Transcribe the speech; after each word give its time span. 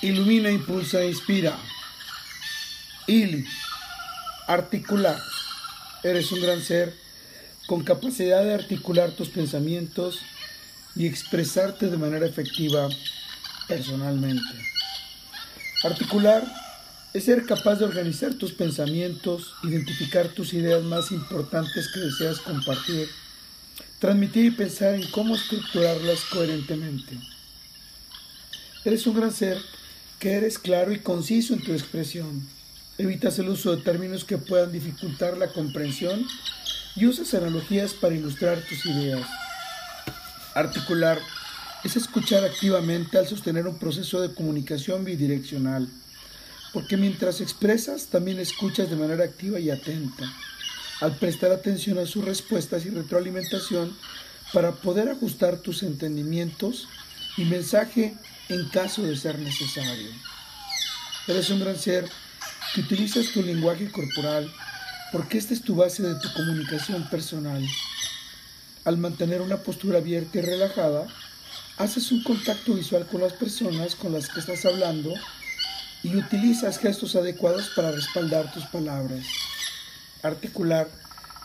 Ilumina, 0.00 0.50
impulsa, 0.50 1.04
inspira. 1.04 1.58
Ili. 3.08 3.44
Articular. 4.46 5.20
Eres 6.04 6.30
un 6.30 6.40
gran 6.40 6.62
ser 6.62 6.94
con 7.66 7.82
capacidad 7.82 8.44
de 8.44 8.54
articular 8.54 9.10
tus 9.10 9.28
pensamientos 9.28 10.20
y 10.94 11.06
expresarte 11.06 11.88
de 11.88 11.96
manera 11.96 12.26
efectiva 12.26 12.88
personalmente. 13.66 14.54
Articular 15.82 16.44
es 17.12 17.24
ser 17.24 17.44
capaz 17.44 17.76
de 17.76 17.84
organizar 17.84 18.34
tus 18.34 18.52
pensamientos, 18.52 19.52
identificar 19.64 20.28
tus 20.28 20.54
ideas 20.54 20.84
más 20.84 21.10
importantes 21.10 21.88
que 21.88 22.00
deseas 22.00 22.38
compartir, 22.38 23.08
transmitir 23.98 24.44
y 24.44 24.50
pensar 24.52 24.94
en 24.94 25.10
cómo 25.10 25.34
estructurarlas 25.34 26.20
coherentemente. 26.30 27.18
Eres 28.84 29.04
un 29.08 29.16
gran 29.16 29.32
ser 29.32 29.58
que 30.18 30.32
eres 30.32 30.58
claro 30.58 30.92
y 30.92 30.98
conciso 30.98 31.54
en 31.54 31.62
tu 31.62 31.72
expresión. 31.72 32.46
Evitas 32.98 33.38
el 33.38 33.48
uso 33.48 33.74
de 33.74 33.82
términos 33.82 34.24
que 34.24 34.38
puedan 34.38 34.72
dificultar 34.72 35.36
la 35.36 35.52
comprensión 35.52 36.26
y 36.96 37.06
usas 37.06 37.32
analogías 37.34 37.94
para 37.94 38.16
ilustrar 38.16 38.60
tus 38.62 38.84
ideas. 38.86 39.24
Articular 40.54 41.20
es 41.84 41.96
escuchar 41.96 42.44
activamente 42.44 43.18
al 43.18 43.28
sostener 43.28 43.68
un 43.68 43.78
proceso 43.78 44.20
de 44.20 44.34
comunicación 44.34 45.04
bidireccional, 45.04 45.88
porque 46.72 46.96
mientras 46.96 47.40
expresas 47.40 48.06
también 48.06 48.40
escuchas 48.40 48.90
de 48.90 48.96
manera 48.96 49.24
activa 49.24 49.60
y 49.60 49.70
atenta, 49.70 50.32
al 51.00 51.14
prestar 51.16 51.52
atención 51.52 51.98
a 51.98 52.06
sus 52.06 52.24
respuestas 52.24 52.84
y 52.84 52.90
retroalimentación 52.90 53.96
para 54.52 54.72
poder 54.72 55.08
ajustar 55.08 55.58
tus 55.58 55.84
entendimientos 55.84 56.88
y 57.36 57.44
mensaje 57.44 58.16
en 58.48 58.68
caso 58.68 59.02
de 59.02 59.16
ser 59.16 59.38
necesario. 59.38 60.10
Eres 61.26 61.50
un 61.50 61.60
gran 61.60 61.78
ser 61.78 62.08
que 62.74 62.80
utilizas 62.80 63.32
tu 63.32 63.42
lenguaje 63.42 63.90
corporal 63.90 64.50
porque 65.12 65.38
esta 65.38 65.54
es 65.54 65.62
tu 65.62 65.74
base 65.74 66.02
de 66.02 66.14
tu 66.20 66.32
comunicación 66.32 67.08
personal. 67.08 67.66
Al 68.84 68.96
mantener 68.96 69.40
una 69.40 69.58
postura 69.58 69.98
abierta 69.98 70.38
y 70.38 70.42
relajada, 70.42 71.06
haces 71.76 72.10
un 72.12 72.22
contacto 72.22 72.74
visual 72.74 73.06
con 73.06 73.20
las 73.20 73.32
personas 73.32 73.94
con 73.94 74.12
las 74.12 74.28
que 74.28 74.40
estás 74.40 74.64
hablando 74.64 75.12
y 76.02 76.16
utilizas 76.16 76.78
gestos 76.78 77.16
adecuados 77.16 77.70
para 77.74 77.92
respaldar 77.92 78.52
tus 78.52 78.64
palabras. 78.66 79.24
Articular 80.22 80.88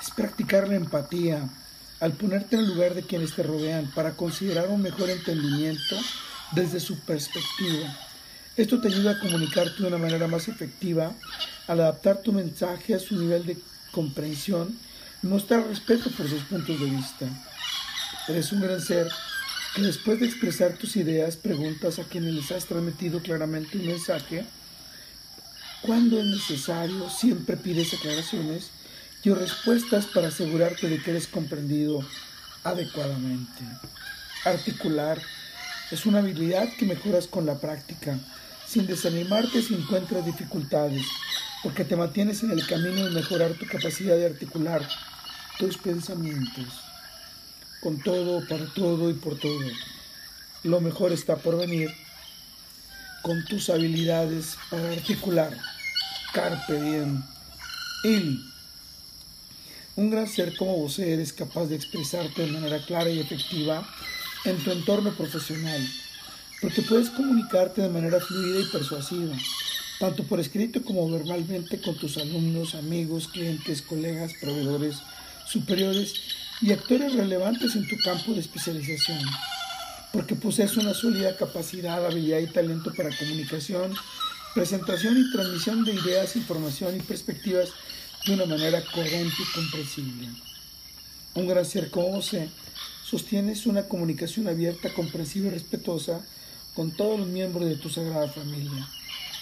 es 0.00 0.10
practicar 0.10 0.68
la 0.68 0.76
empatía 0.76 1.48
al 2.00 2.12
ponerte 2.12 2.56
en 2.56 2.66
lugar 2.66 2.94
de 2.94 3.02
quienes 3.02 3.34
te 3.34 3.42
rodean 3.42 3.90
para 3.94 4.12
considerar 4.12 4.68
un 4.68 4.82
mejor 4.82 5.10
entendimiento 5.10 5.96
desde 6.52 6.80
su 6.80 6.98
perspectiva. 7.00 7.96
Esto 8.56 8.80
te 8.80 8.88
ayuda 8.88 9.12
a 9.12 9.18
comunicarte 9.18 9.82
de 9.82 9.88
una 9.88 9.98
manera 9.98 10.26
más 10.26 10.48
efectiva, 10.48 11.12
al 11.66 11.80
adaptar 11.80 12.18
tu 12.22 12.32
mensaje 12.32 12.94
a 12.94 12.98
su 12.98 13.16
nivel 13.16 13.46
de 13.46 13.56
comprensión 13.92 14.76
y 15.22 15.26
mostrar 15.26 15.66
respeto 15.66 16.10
por 16.10 16.28
sus 16.28 16.42
puntos 16.42 16.80
de 16.80 16.86
vista. 16.86 17.26
Eres 18.28 18.52
un 18.52 18.60
gran 18.60 18.80
ser 18.80 19.08
que 19.74 19.82
después 19.82 20.18
de 20.18 20.26
expresar 20.26 20.76
tus 20.76 20.96
ideas 20.96 21.36
preguntas 21.36 21.98
a 21.98 22.04
quienes 22.04 22.34
les 22.34 22.50
has 22.50 22.66
transmitido 22.66 23.20
claramente 23.20 23.78
un 23.78 23.86
mensaje. 23.86 24.44
Cuando 25.82 26.18
es 26.18 26.26
necesario, 26.26 27.08
siempre 27.08 27.56
pides 27.56 27.94
aclaraciones 27.94 28.70
y 29.22 29.30
respuestas 29.30 30.06
para 30.06 30.28
asegurarte 30.28 30.88
de 30.88 31.00
que 31.00 31.10
eres 31.10 31.28
comprendido 31.28 32.04
adecuadamente. 32.64 33.62
Articular 34.44 35.20
es 35.90 36.06
una 36.06 36.20
habilidad 36.20 36.68
que 36.78 36.86
mejoras 36.86 37.26
con 37.26 37.46
la 37.46 37.58
práctica, 37.58 38.18
sin 38.66 38.86
desanimarte 38.86 39.62
si 39.62 39.74
encuentras 39.74 40.24
dificultades, 40.24 41.04
porque 41.62 41.84
te 41.84 41.96
mantienes 41.96 42.42
en 42.42 42.52
el 42.52 42.66
camino 42.66 43.04
de 43.04 43.10
mejorar 43.10 43.52
tu 43.54 43.66
capacidad 43.66 44.16
de 44.16 44.26
articular 44.26 44.86
tus 45.58 45.76
pensamientos. 45.76 46.66
Con 47.82 48.00
todo, 48.00 48.46
para 48.46 48.66
todo 48.66 49.10
y 49.10 49.14
por 49.14 49.38
todo. 49.38 49.60
Lo 50.62 50.80
mejor 50.80 51.12
está 51.12 51.36
por 51.36 51.56
venir 51.56 51.90
con 53.22 53.44
tus 53.46 53.70
habilidades 53.70 54.56
para 54.70 54.92
articular. 54.92 55.56
Carpe 56.32 56.80
diem. 56.80 57.22
Il. 58.04 58.44
Un 59.96 60.10
gran 60.10 60.28
ser 60.28 60.56
como 60.56 60.76
vos 60.76 60.98
eres 60.98 61.32
capaz 61.32 61.66
de 61.66 61.76
expresarte 61.76 62.42
de 62.42 62.52
manera 62.52 62.78
clara 62.86 63.10
y 63.10 63.18
efectiva 63.18 63.86
en 64.44 64.56
tu 64.58 64.70
entorno 64.70 65.12
profesional, 65.12 65.86
porque 66.60 66.82
puedes 66.82 67.10
comunicarte 67.10 67.82
de 67.82 67.88
manera 67.88 68.20
fluida 68.20 68.60
y 68.60 68.72
persuasiva, 68.72 69.36
tanto 69.98 70.24
por 70.24 70.40
escrito 70.40 70.82
como 70.82 71.10
verbalmente 71.10 71.80
con 71.80 71.96
tus 71.96 72.16
alumnos, 72.16 72.74
amigos, 72.74 73.28
clientes, 73.28 73.82
colegas, 73.82 74.32
proveedores, 74.40 74.96
superiores 75.46 76.14
y 76.62 76.72
actores 76.72 77.14
relevantes 77.14 77.76
en 77.76 77.88
tu 77.88 77.96
campo 77.98 78.32
de 78.32 78.40
especialización, 78.40 79.20
porque 80.12 80.34
posees 80.34 80.76
una 80.76 80.94
sólida 80.94 81.36
capacidad, 81.36 82.04
habilidad 82.04 82.38
y 82.38 82.46
talento 82.46 82.92
para 82.94 83.16
comunicación, 83.16 83.94
presentación 84.54 85.18
y 85.18 85.30
transmisión 85.32 85.84
de 85.84 85.94
ideas, 85.94 86.36
información 86.36 86.96
y 86.96 87.00
perspectivas 87.00 87.70
de 88.26 88.34
una 88.34 88.46
manera 88.46 88.82
coherente 88.92 89.36
y 89.38 89.52
comprensible. 89.54 90.28
Un 91.34 91.46
gran 91.46 91.64
ser 91.64 91.90
como 91.90 92.08
vos 92.08 92.34
sostienes 93.10 93.66
una 93.66 93.88
comunicación 93.88 94.46
abierta, 94.46 94.94
comprensiva 94.94 95.48
y 95.48 95.50
respetuosa 95.50 96.20
con 96.74 96.92
todos 96.92 97.18
los 97.18 97.28
miembros 97.28 97.68
de 97.68 97.74
tu 97.74 97.90
sagrada 97.90 98.28
familia, 98.28 98.86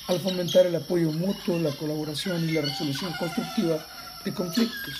al 0.07 0.21
fomentar 0.21 0.65
el 0.65 0.75
apoyo 0.75 1.13
mutuo, 1.13 1.59
la 1.59 1.73
colaboración 1.73 2.49
y 2.49 2.53
la 2.53 2.63
resolución 2.63 3.13
constructiva 3.19 3.87
de 4.25 4.33
conflictos, 4.33 4.95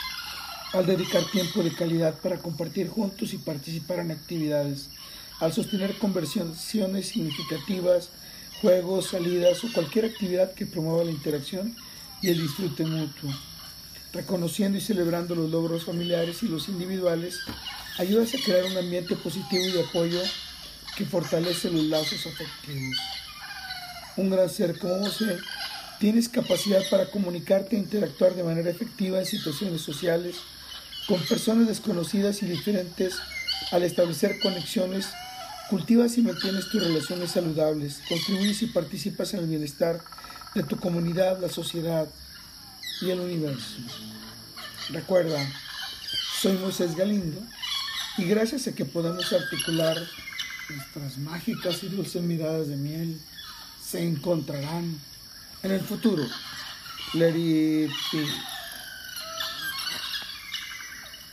al 0.75 0.85
dedicar 0.85 1.25
tiempo 1.31 1.63
de 1.63 1.73
calidad 1.73 2.15
para 2.21 2.37
compartir 2.37 2.89
juntos 2.89 3.33
y 3.33 3.39
participar 3.39 4.01
en 4.01 4.11
actividades, 4.11 4.91
al 5.41 5.55
sostener 5.55 5.97
conversaciones 5.97 7.09
significativas, 7.09 8.11
juegos, 8.61 9.07
salidas 9.07 9.65
o 9.65 9.73
cualquier 9.73 10.05
actividad 10.05 10.53
que 10.53 10.67
promueva 10.67 11.05
la 11.05 11.11
interacción 11.11 11.75
y 12.21 12.29
el 12.29 12.43
disfrute 12.43 12.85
mutuo 12.85 13.31
reconociendo 14.13 14.79
y 14.79 14.81
celebrando 14.81 15.35
los 15.35 15.51
logros 15.51 15.85
familiares 15.85 16.43
y 16.43 16.49
los 16.49 16.69
individuales, 16.69 17.41
ayudas 17.99 18.35
a 18.35 18.39
crear 18.45 18.65
un 18.65 18.77
ambiente 18.77 19.17
positivo 19.17 19.67
y 19.67 19.73
de 19.73 19.83
apoyo 19.83 20.21
que 20.97 21.05
fortalece 21.05 21.71
los 21.71 21.85
lazos 21.85 22.27
afectivos. 22.27 22.97
Un 24.17 24.31
gran 24.31 24.49
ser 24.49 24.79
como 24.79 24.99
vos 24.99 25.23
tienes 26.01 26.29
capacidad 26.29 26.83
para 26.91 27.11
comunicarte 27.11 27.77
e 27.77 27.79
interactuar 27.79 28.35
de 28.35 28.45
manera 28.45 28.71
efectiva 28.71 29.19
en 29.19 29.27
situaciones 29.27 29.83
sociales 29.83 30.37
con 31.07 31.21
personas 31.23 31.69
desconocidas 31.69 32.43
y 32.43 32.47
diferentes 32.47 33.15
al 33.73 33.83
establecer 33.83 34.39
conexiones, 34.41 35.07
cultivas 35.71 36.17
y 36.19 36.23
mantienes 36.23 36.69
tus 36.69 36.83
relaciones 36.83 37.33
saludables, 37.33 38.01
contribuyes 38.09 38.63
y 38.63 38.67
participas 38.67 39.35
en 39.35 39.41
el 39.41 39.47
bienestar 39.47 40.01
de 40.55 40.63
tu 40.63 40.77
comunidad, 40.79 41.41
la 41.41 41.49
sociedad, 41.49 42.09
y 43.01 43.11
el 43.11 43.21
universo. 43.21 43.77
Recuerda, 44.91 45.39
soy 46.41 46.57
Moisés 46.59 46.97
Galindo 46.97 47.41
y 48.17 48.25
gracias 48.25 48.67
a 48.67 48.75
que 48.75 48.85
podemos 48.85 49.33
articular 49.33 49.97
nuestras 50.69 51.19
mágicas 51.19 51.83
y 51.83 51.89
dulces 51.89 52.23
miradas 52.23 52.69
de 52.69 52.77
miel, 52.77 53.21
se 53.85 54.07
encontrarán 54.07 54.99
en 55.63 55.71
el 55.71 55.81
futuro. 55.81 56.25
Let 57.15 57.37
it 57.37 57.91
be. 58.13 58.58